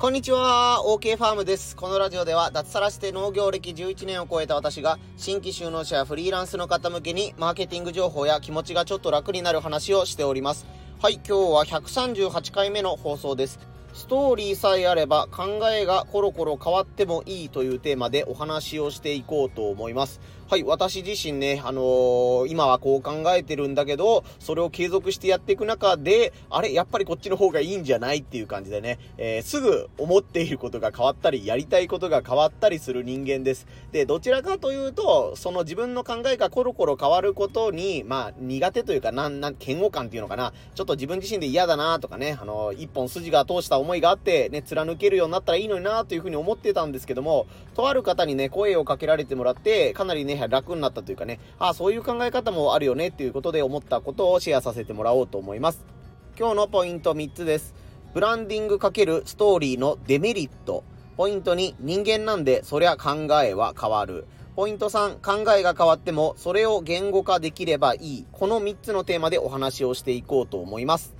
[0.00, 1.76] こんにちは、OK ファームです。
[1.76, 10.66] このラジオでは脱サラして農業歴11年を超えた私が新規就農者やフリーランスの方向けにマーケティング情報や気持ちがちょっと楽になる話をしております。
[11.02, 13.58] はい、今日は138回目の放送です。
[13.92, 20.22] ストーリーさえあれば考えがコロコロ変わってもいいというテーマでお話をしていこうと思います。
[20.50, 33.68] はい、私自身ね、あのー、今はこう考えてるんだけど、それを継続してやっていく中で、あれ、やっぱりこっちの方がいいんじゃないっていう感じでね、えー、すぐ思っていることが変わったり、やりたいことが変わったりする人間です。
[33.92, 47.46] で、どちらかというと、その自分の考えがコロコロ変わることに、まあ、苦手というか、なん、なん、嫌悪感っていうのかな、ちょっと自分自身で嫌だなとかね、あのー、一本筋が通した思いがあって、ね、貫けるようになったらいいのになというふうに思ってたんですけども、
[47.76, 55.84] とある方にね、声をかけられてもらって、かなりね、楽になったというかね、ああ、そういう考え方もあるよねっていうことで思ったことをシェアさせてもらおうと思います。
[56.38, 57.74] 今日のポイント3つです。
[58.14, 60.84] ブランディング×ストーリーのデメリット。
[61.16, 64.26] ポイント2、人間なんでそりゃ考えは変わる。
[64.56, 68.26] ポイント3、考えが変わってもそれを言語化できればいい。
[68.32, 71.14] この3つのテーマでお話をしていこうと思います。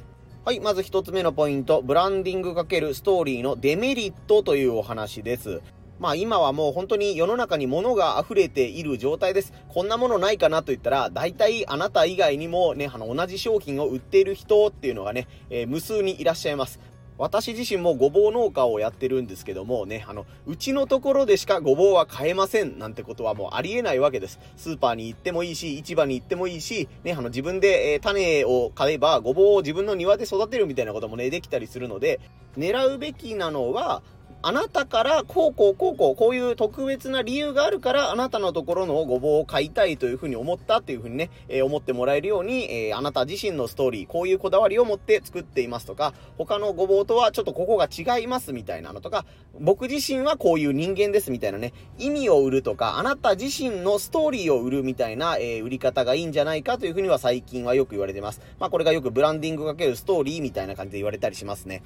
[0.45, 5.61] はい、まず1つ目のポイント、ブランディング×ストーリーのデメリットというお話です。
[6.01, 9.53] まあ今はもう本当に世の中に物が溢れている状態です。
[9.69, 16.81] こんなものないかなと言ったら、大体あなた以外にもね、あの同じ商品を売っている人っていうのがね、えー、無数にいらっしゃいます。
[17.19, 24.41] 私自身もごぼう農家をやってるんですけどもね、あの、うちのところでしかごぼうは買えませんなんてことはもうありえないわけです。
[24.57, 32.21] スーパーに行ってもいいし、市場に行ってもいいし、ね、あの、自分で、えー、種を買えばごぼうを自分の庭で育てるみたいなこともね、できたりするので、
[32.57, 34.03] 狙うべきなのは、
[34.43, 49.27] あなたからこうこうこうこう、こういう特別な理由があるから、あなたのところのごぼうを買いたいというふうに思ったっていうふうにね、えー、思ってもらえるように、えー、あなた自身のストーリー、こういうこだわりを持って作っていますとか、他のごぼうとはちょっとここが違いますみたいなのとか、
[49.61, 58.41] 僕自身はこういう人間ですみたいなね、意味を売るとか、あなた自身のストーリーを売るみたいな、えー、売り方がいいんじゃないかというふうには最近はよく言われてます。
[58.59, 61.83] まあこれがよくブランディングかけるストーリーみたいな感じで言われたりしますね。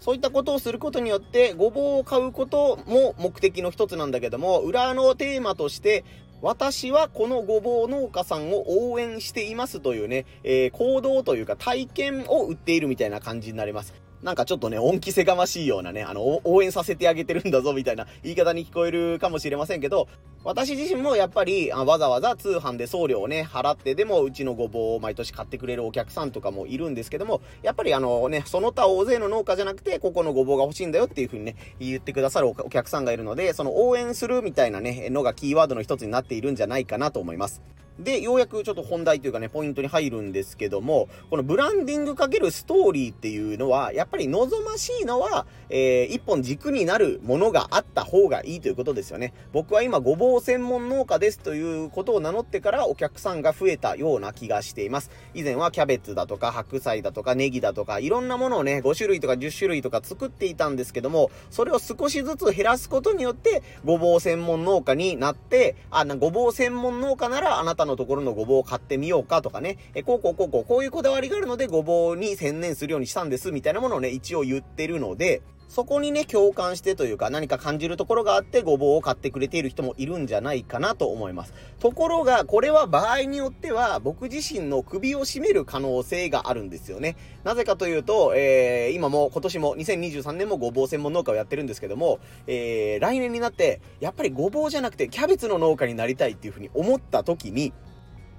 [0.00, 6.04] そういったことをすることによって、ごぼうを買うことも目的の一つなんだけども、裏のテーマとして、
[6.40, 13.92] 私はこのごぼう農家さんを応援していますというね、えー、行動というか体験を売っているみたいな感じになります。
[14.22, 20.08] なんかちょっとね、恩着せがましいようなね、あの、応援させてあげてるんだぞみたいな言い方に聞こえるかもしれませんけど、
[20.44, 37.62] 私自身もやっぱりあわざわざ通販で送料をね、払ってでもうちのごぼうを毎年買ってくれるお客さんとかもいるんですけども、やっぱりあのね、その他大勢の農家じゃなくて、ここのごぼうが欲しいんだよっていう風にね、言ってくださるお客さんがいるので、その応援するみたいなね、のがキーワードの一つになっているんじゃないかなと思います。
[37.98, 49.34] で、ようやくちょっと本題というかね、ポイントに入るんですけども、このブランディングかけるストーリーっていうのは、やっぱり望ましいのは、えー、一本軸になるものがあった方がいいということですよね。
[49.52, 55.10] 僕は今、ごぼう専門農家ですということを名乗ってからお客さんが増えたような気がしています。
[55.34, 81.52] 以前はキャベツだとか白菜だとかネギだとか、いろんなものをね、5種類とか10種類とか作っていたんですけども、それを少しずつ減らすことによって、ごぼう専門農家になって、あ、な、ごぼう専門農家ならあなたののところのごぼうを買ってみようかとかね、え、こうこうこうこう、こういうこだわりがあるのでごぼうに専念するようにしたんですみたいなものをね、一応言ってるので、そこにね、共感してというか、何か感じるところがあって、ごぼうを買ってくれている人もいるんじゃないかなと思います。
[81.78, 87.16] ところが、これは場合によっては、僕自身の首を絞める可能性があるんですよね。
[87.44, 97.74] なぜかというと、えー、今も、今年も、2023年もごぼう専門農家をやってるんですけども、えー、来年になって、やっぱりごぼうじゃなくて、キャベツの農家になりたいっていうふうに思った時に、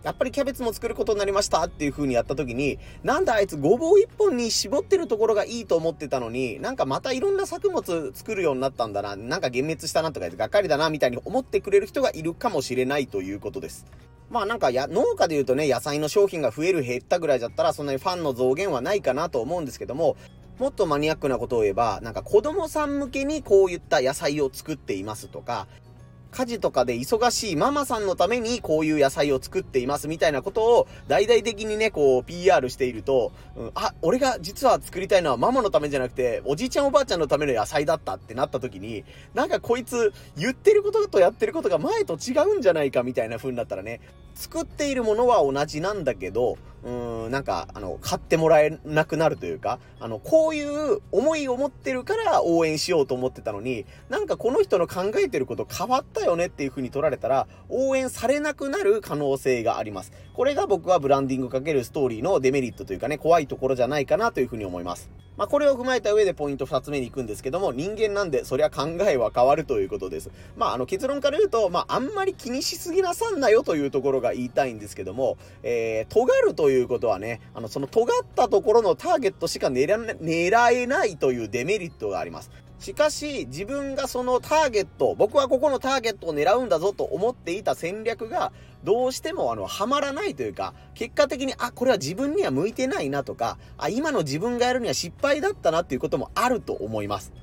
[0.04, 13.86] やっぱりキャベツも作ることになりましたっていう風にやった時に、なんだあいつごぼう一本に絞ってるところがいいと思ってたのに、なんかまたいろんな作物作るようになったんだな、なんか幻滅したなとか言ってがっかりだなみたいに思ってくれる人がいるかもしれないということです。
[14.30, 20.18] まあなんかや、農家で言うとね、野菜の商品が増える減ったぐらいだったら、そんなにファンの増減はないかなと思うんですけども、
[20.60, 25.68] もっとマニアックなことを言えば、なんか子供さん向けにこういった野菜を作っていますとか、
[26.31, 39.04] 家事とかで忙しいママさんのためにこういう野菜を作っていますみたいなことを大々的にね、こう PR していると、うん、あ、俺が実は作りたいのはママのためじゃなくて、おじいちゃんおばあちゃんのための野菜だったってなった時に、
[39.34, 44.02] なんかこいつ言ってることとやってることが前と違うんじゃないかみたいな風になったらね、
[44.39, 60.13] 作っているものは同じなんだけど、うーん、なんか、あの、買ってもらえなくなるというか、あの、こういう思いを持ってるから応援しようと思ってたのに、なんかこの人の考えてること変わったよねっていう風に取られたら、応援されなくなる可能性があります。
[60.33, 65.09] これが僕はブランディングかけるストーリーのデメリットというかね、怖いところじゃないかなという風に思います。
[65.39, 70.31] まあ、これを踏まえた上でポイント2つ目に行くんですけども、人間なんで、そりゃ考えは変わるということです。
[70.57, 82.51] まあ、あの、結論から言うと、まあ、あんまり気にしすぎなさんなよというところが言いたいんですけども、えー、尖るということはね、あの、その尖ったところのターゲットしか狙えないというデメリットがあります。
[82.80, 88.54] しかし、自分がそのターゲット、僕はここのターゲットを狙うんだぞと思っていた戦略が、
[88.86, 97.34] どうしてもあの、はまらないというか、結果的に、あ、これは自分には向いてないなとか、あ、今の自分がやるには失敗だったなっていうこともあると思います。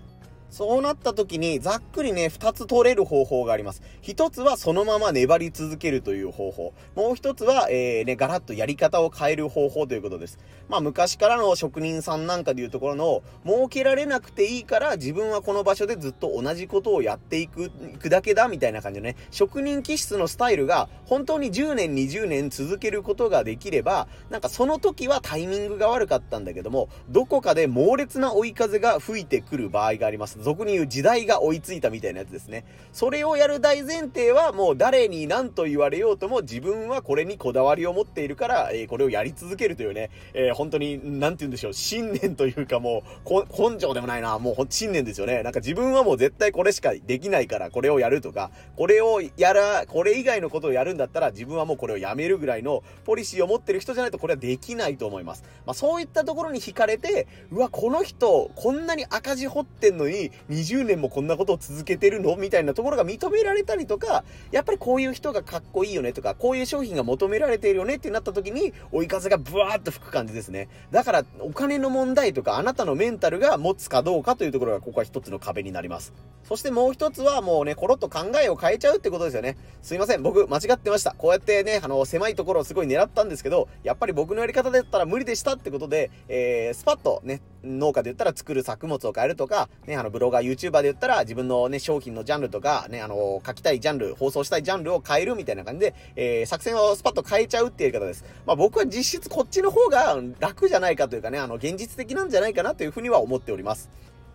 [0.56, 3.82] そうなった時に、ざっくりね、二つ取れる方法があります。
[4.00, 6.72] 一つはそのまま粘り続けるという方法。
[6.94, 10.38] もう一つは、えー、ね、ガラッとやり方を変える方法ということです。
[10.70, 30.45] まあ、昔からの職人さんなんかでいうところの、儲けられなくていいから、自分はこの場所でずっと同じことをやっていく、いくだけだ、みたいな感じのね、職人気質のスタイルが、本当に10年、20年続けることができれば、なんかその時はタイミングが悪かったんだけども、どこかで猛烈な追い風が吹いてくる場合があります。
[30.46, 32.64] 俗に言う時代が追いついたみたいなやつですね。
[32.92, 45.42] それをやる大前提はもう誰に何と言われようとも自分はこれにこだわりを持っているから、えー、これをやり続けるというね、えー、本当に、なんて言うんでしょう、信念というかもう、根性でもないな、もう信念ですよね。
[45.42, 55.42] なんか自分はもう絶対これしかできないからこれをやるとか、これをやら、これ以外のことをやるんだったら自分はもうこれをやめるぐらいのポリシーを持ってる人じゃないとこれはできないと思います。
[55.66, 62.36] まあそういったところに惹かれて、うわ、この人、こんなに赤字掘ってんのに、20年もこんなことを続けてるの？
[62.36, 70.68] みたいなところが認められたりとか、やっぱりこういう人がかっこいいよねとか、こういう商品が求められているよねってなった時に、追い風がブワーッと吹く感じですね。
[70.90, 76.12] だから、お金の問題とか、あなたのメンタルが持つかどうかというところが、ここは一つの壁になります。
[76.44, 79.56] そしてもう一つはもうね、コロッと考えを変えちゃうってことですよね。
[79.82, 81.12] すいません、僕間違ってました。
[81.18, 98.24] こうやってね、あの、狭いところをすごい狙ったんですけど、やっぱり僕のやり方だったら無理でしたってことで、えー、スパッとね、農家で言ったら作る作物を変えるとか、ね、あの、ブロガー、YouTuber で言ったら自分のね、商品のジャンルとか、ね、あの、書きたいジャンル、放送したいジャンルを変えるみたいな感じで、えー、作戦をスパッと変えちゃうっていうやり方です。
[98.46, 103.90] まあ僕は実質こっちの方が楽じゃないかというかね、あの、現実的なんじゃないかなというふうには思っております。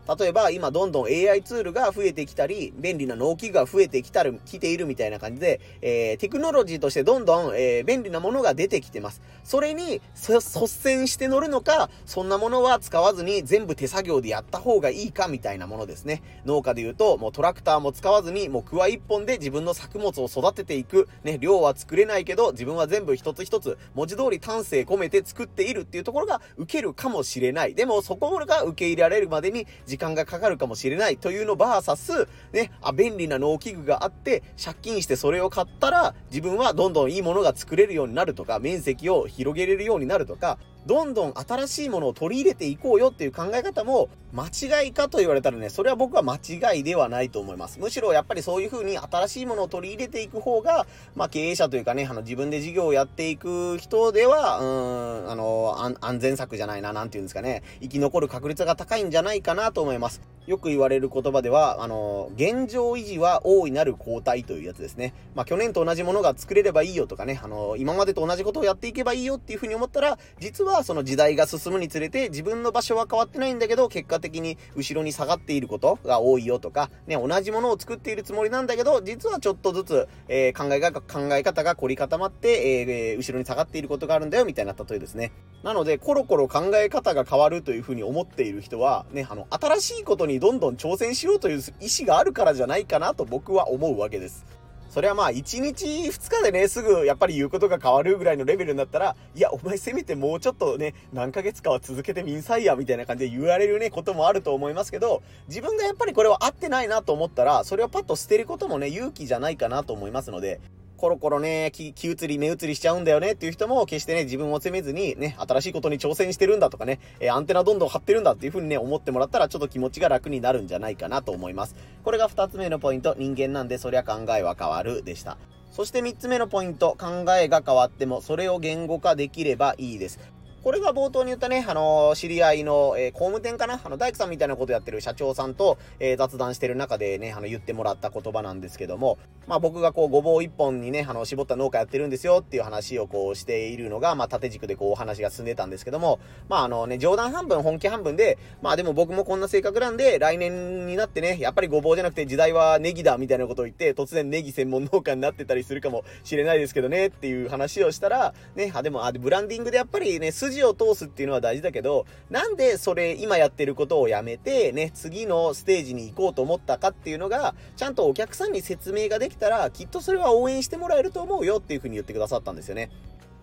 [0.07, 9.21] 例えば今どんどん AI ツールが増えてきたり、便利な農機具が増えてきたる、来ているみたいな感じで、えー、テクノロジーとしてどんどん、えー、便利なものが出てきてます。
[9.44, 16.21] それに率先して乗るのか、そんなものは使わずに全部手作業でやった方がいいかみたいなものですね。
[16.45, 21.07] 農家で言うと、もうトラクターも使わずに、もうクワ一本で自分の作物を育てていく。
[21.24, 27.75] ね、量は作れないけど、自分は全部一つ一つ、文字通り丹精込めて作っているっていうところが受けるかもしれない。
[27.75, 47.80] でもそこが受け入れられるまでに時間がかかるかもしれないというのバーサス、ね、あ、便利な農機具があって、借金してそれを買ったら、自分はどんどんいいものが作れるようになるとか、面積を広げれるようになるとか、どんどん新しいものを取り入れていこうよっていう考え方も間違いかと言われたらね、それは僕は間違いではないと思います。
[47.80, 50.86] むしろやっぱりそういう風に新しいものを取り入れていく方が、
[51.16, 60.22] まあ経営者というかね、あの自分で事業をやっていく人では、うん、あの、安全策じゃないな、なんていうんですかね、生き残る確率が高いんじゃないかなと思います。
[60.48, 65.13] よく言われる言葉では、あの、現状維持は大いなる交代というやつですね。
[65.36, 81.04] まあ去年と同じものが作れればいいよとかね、あの、今までと同じことをやっていけばいいよっていう風に思ったら、実ははその時代が進むにつれて自分の場所は変わってないんだけど、結果的に後ろに下がっていることが多いよとか、ね、同じものを作っているつもりなんだけど、実はちょっとずつ、えー、考えが、考
[81.35, 85.31] え方が凝り固まって、えー、後ろに下がっていることがあるんだよ、みたいな例えですね。
[85.63, 94.45] なので、コロコロ考え方が変わるというふうに思っている人は、ね、あの、新しいことにどんどん挑戦しようという意思があるからじゃないかなと僕は思うわけです。
[94.92, 110.60] それはまあ、1日2日でね、すぐやっぱり言うことが変わるぐらいのレベルになったら、いや、お前せめてもうちょっとね、何ヶ月かは続けてみんさいや、みたいな感じで言われるね、こともあると思いますけど、自分がやっぱりこれは合ってないなと思ったら、それをパッと捨てることもね、勇気じゃないかなと思いますので、
[111.01, 121.75] コロコロね、気、気移り、目移りしちゃうんだよねっていう人も、決してね、自分を責めずに、ね、新しいことに挑戦してるんだとかね、えー、アンテナどんどん張ってるんだっていう風にね、思ってもらったら、ちょっと気持ちが楽になるんじゃないかなと思います。
[122.03, 125.39] これが二つ目のポイント、人間なんで、そりゃ考えは変わるでした。
[125.71, 130.19] そして3つ目のポイント、考えが変わっても、それを言語化できればいいです。
[130.63, 133.81] これが冒頭に言ったね、あのー、知り合いの、えー、工務店かな？
[133.83, 172.89] あの、大工さんみたいなことやってる社長さんと、えー、雑談してる中でね、あの、言ってもらった言葉なんですけども、まあ僕がこう、ごぼう一本にね、あの、絞った農家やってるんですよっていう話をこうしているのが、まあ縦軸でこう、お話が進んでたんですけども、まああのね、冗談半分、本気半分で、まあでも僕もこんな性格なんで、来年になってね、やっぱりごぼうじゃなくて時代はネギだみたいなことを言って、突然ネギ専門農家になってたりするかもしれないですけどね、っていう話をしたら、ね、あ、でも、あ、ブランディングでやっぱりね、筋筋を通すっていうのは大事だけど、なんでそれ今やってることをやめて、ね、次のステージに行こうと思ったかっていうのが、ちゃんとお客さんに説明ができたら、きっとそれは応援してもらえると思うよっていうふうに言ってくださったんですよね。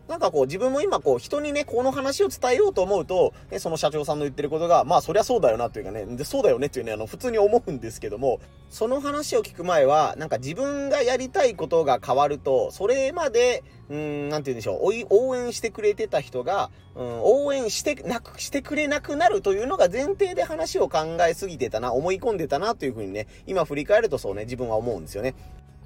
[0.08, 25.34] なんかこう自分も今こう人にね、この話を伝えようと思うと、ね、その社長さんの言ってることが、まあそりゃそうだよなっていうかね、で、そうだよねっていうね、あの、普通に思うんですけども、その話を聞く前は、なんか自分がやりたいことが変わると、それまで、うん、なんて言うんでしょう、応援してくれてた人が、うん、応援してなく、してくれなくなるというのが前提で話を考えすぎてたな、思い込んでたなというふうにね、今振り返るとそうね、自分は思うんですよね。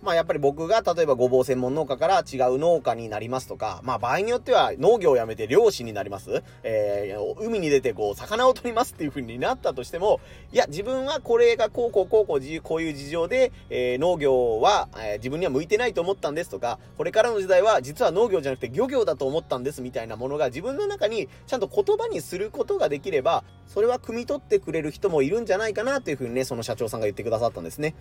[0.03, 6.43] まあやっぱり僕が例えばごぼう専門農家から違う農家になりますとか、まあ場合によっては農業をやめて漁師になります。
[6.65, 10.21] えー、海に出てこう魚を取りますっていう風になったとしても、
[10.53, 27.95] いや自分はこれがこうこうこうこうこういう事情で、えー、農業は、えー、自分には向いてないと思ったんですとか、これからの時代は実は農業じゃなくて漁業だと思ったんですみたいなものが自分の中にちゃんと言葉にすることができれば、それは汲み取ってくれる人もいるんじゃないかなという風にね、その社長さんが言ってくださったんですね。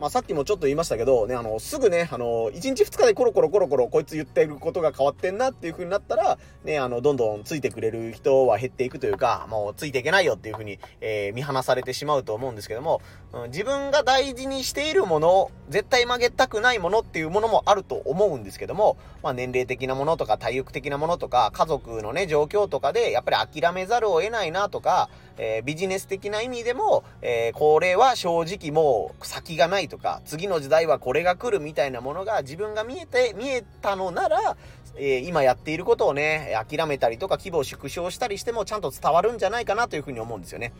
[0.00, 25.08] まあさっきもちょっと言いましたけど、ね、あの、すぐね、あの、1日2日でコロコロコロコロこいつ言ってることが変わってんなっていう風になったら、ね、あの、どんどんついてくれる人は減っていくというか、もうついていけないよっていう風に、えー、見放されてしまうと思うんですけども、うん、自分が大事にしているもの、絶対曲げたくないものっていうものもあると思うんですけども、まあ年齢的なものとか体力的なものとか、家族のね、状況とかで、やっぱり諦めざるを得ないなとか、
[25.38, 34.56] えー、ビジネス的な意味でも、えー、これは正直もう先がないとか、次の時代はこれがが来るみたいなものが自分が見えて、見えたのなら、
[34.96, 40.72] えー、今やっていることをね、諦めたりとか規模を縮小したりしてもちゃんと伝わるんじゃないかなというふうに思うんですよね。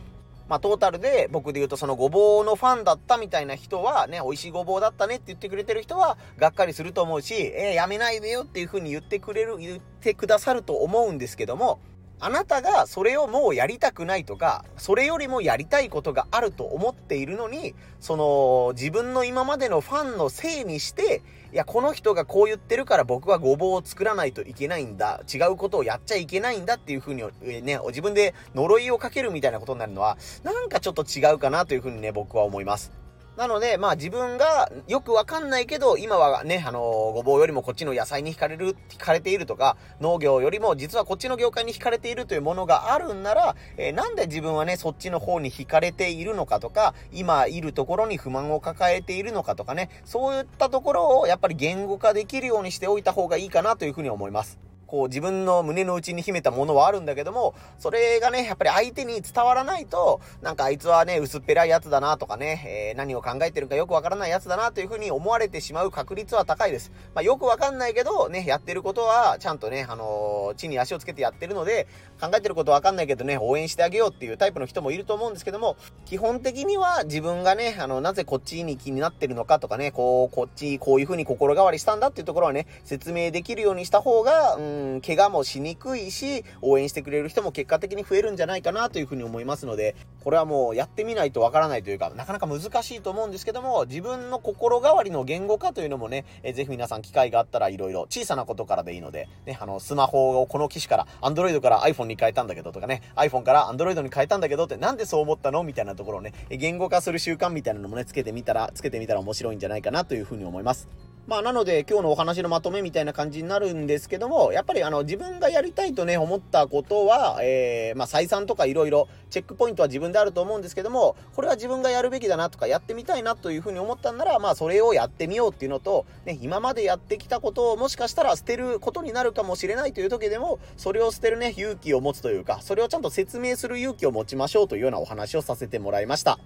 [0.49, 11.79] まあ、トータルで僕で言うとそのごぼうのファンだったみたいな人はね、美味しいごぼうだったねって言ってくれてる人はがっかりすると思うし、えー、やめないでよっていう風に言ってくれる、言ってくださると思うんですけども、
[12.23, 25.21] あなたがそれをもうやりたくないとか、それよりもやりたいことがあると思っているのに、その自分の今までのファンのせいにして、いや、この人がこう言ってるから僕はごぼうを作らないといけないんだ。
[25.31, 27.23] 違うことをやっちゃいけないんだっていうふうに、
[27.61, 33.02] ね、自分で呪いをかけるみたいなことになるのは、なんかちょっと違うかなというふうにね、僕は思います。
[33.37, 54.72] なので、まあ自分がよくわかんないけど、今はね、あのー、ごぼうよりもこっちの野菜に惹かれる、惹かれているとか、農業よりも実はこっちの業界に惹かれているというものがあるんなら、えー、なんで自分はね、そっちの方に惹かれているのかとか、今いるところに不満を抱えているのかとかね、そういったところをやっぱり言語化できるようにしておいた方がいいかなというふうに思います。
[54.93, 66.91] こう自分の胸の内に秘めたものはあるんだけども、それがね、やっぱり相手に伝わらないと、なんかあいつはね、薄っぺらいやつだなとかね、えー、何を考えてるかよくわからないやつだなというふうに思われてしまう確率は高いです。
[67.15, 71.87] まあ、よくわかんないけど、ね、やってることは、ちゃんとね、あのー、地に足をつけてやってるので、
[72.21, 110.87] 考えてることわかんないけどね、応援してあげようっていうタイプの人もいると思うんですけども、基本的には自分がね、あの、なぜこっちに気になってるのかとかね、こう、こっち、こういうふうに心変わりしたんだっていうところはね、説明できるようにした方が、うん、ん怪我もしにくいし、応援してくれる人も結果的に増えるんじゃないかなというふうに思いますので、これはもうやってみないとわからないというか、なかなか難しいと思うんですけども、自分の心変わりの言語化というのもね、えー、ぜひ皆さん機会があったら色々小さなことからでいいので、ね、あの、スマホをこの機種から、Android から iPhone に変えたんだけどとかね、iPhone から Android に変えたんだけどってなんでそう思ったのみたいなところをね、言語化する習慣みたいなのもね、つけてみたら、つけてみたら面白いんじゃないかなというふうに思います。
[111.25, 136.37] まあ、なので、今日のお話のまとめみたいな感じになるんですけども、やっぱりあの、自分がやりたいとね、思ったことは、えー、まあ、採算とかいろいろ、チェックポイントは自分であると思うんですけども、これは自分がやるべきだなとか、やってみたいなというふうに思ったんなら、まあ、それをやってみようっていうのと、ね、今までやってきたことをもしかしたら捨てることになるかもしれないという時でも、それを捨てるね、勇気を持つというか、それをちゃんと説明する勇気を持ちましょうというようなお話をさせてもらいました。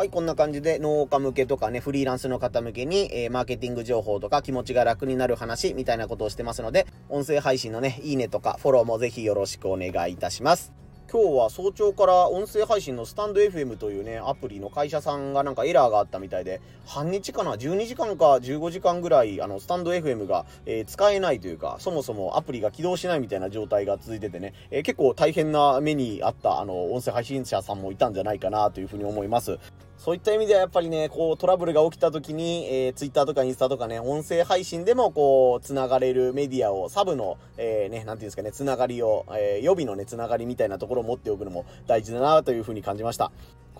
[0.00, 10.72] はい、こんな感じで農家向けとかね、フリーランスの方向けに、えー、マーケティング情報とか気持ちが楽になる話みたいなことをしてますので、音声配信のね、いいねとかフォローもぜひよろしくお願いいたします。
[11.12, 29.58] 今日は早朝から音声配信のスタンド FM というね、アプリの会社さんがなんかエラーがあったみたいで、半日かな ?12 時間か？15時間ぐらい、あの、スタンド FM が、えー、使えないというか、そもそもアプリが起動しないみたいな状態が続いててね、えー、結構大変な目にあった、あの、音声配信者さんもいたんじゃないかなというふうに思います。
[30.00, 43.30] そういった意味ではやっぱりね、こうトラブルが起きた時に、えー、Twitter とかインスタとかね、音声配信でもこう、繋がれるメディアを、サブの、えー、ね、なんていうんですかね、繋がりを、えー、予備のね、繋がりみたいなところを持っておくのも大事だなというふうに感じました。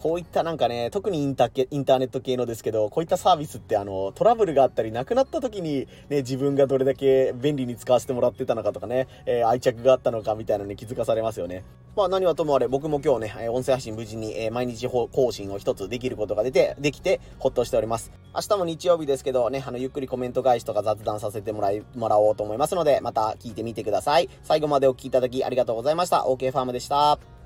[0.00, 11.64] こういったなんかね、特にインタインターネット系のですけど、こういったサービスってあの、トラブルがあったり、なくなった時にね、自分がどれだけ便利に使わせてもらってたのかとかね、えー、愛着があったのかみたいなね、気づかされますよね。
[11.96, 18.10] まあ何はともあれ、僕も今日ね、音声配信無事に、え、毎日更新を一つできることが出て、できて、ほっとしております。
[18.34, 24.30] 明日も日曜日ですけどね、あの、ゆっくりコメント返しとか雑談させてもらい、もらおうと思いますので、また聞いてみてください。
[24.44, 26.22] 最後までお聴きいただきありがとうございました。
[26.22, 27.39] OK ファームでした。